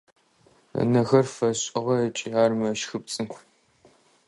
Ынэхэр 0.81 1.27
фэшӏыгъэ 1.35 1.95
ыкӏи 2.05 2.29
ар 2.41 2.51
мэщхыпцӏы. 2.59 3.23